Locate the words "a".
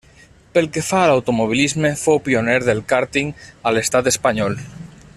1.01-1.09, 3.71-3.75